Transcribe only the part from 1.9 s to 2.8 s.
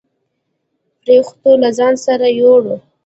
سره يووړ.